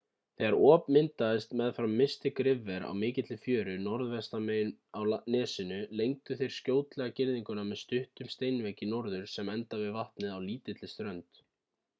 þegar 0.41 0.55
op 0.67 0.85
myndaðist 0.95 1.51
meðfram 1.59 1.91
mystic 1.99 2.41
river 2.47 2.85
á 2.89 2.91
mikilli 3.01 3.37
fjöru 3.43 3.75
norðvestan 3.89 4.47
megin 4.49 4.71
á 4.99 5.01
nesinu 5.37 5.77
lengdu 6.01 6.39
þeir 6.41 6.57
skjótlega 6.57 7.15
girðinguna 7.21 7.69
með 7.73 7.83
stuttum 7.85 8.33
steinvegg 8.39 8.85
í 8.89 8.93
norður 8.97 9.31
sem 9.37 9.55
endar 9.57 9.85
við 9.85 9.95
vatnið 10.01 10.35
á 10.37 10.39
lítilli 10.51 10.93
strönd 10.97 11.43